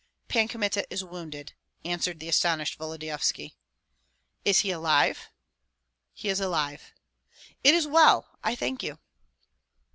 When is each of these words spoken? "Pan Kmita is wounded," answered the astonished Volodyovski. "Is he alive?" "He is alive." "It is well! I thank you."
"Pan 0.29 0.47
Kmita 0.47 0.83
is 0.91 1.03
wounded," 1.03 1.53
answered 1.85 2.19
the 2.19 2.27
astonished 2.27 2.79
Volodyovski. 2.79 3.53
"Is 4.43 4.61
he 4.61 4.71
alive?" 4.71 5.29
"He 6.11 6.27
is 6.29 6.39
alive." 6.39 6.91
"It 7.63 7.75
is 7.75 7.85
well! 7.85 8.39
I 8.43 8.55
thank 8.55 8.81
you." 8.81 8.97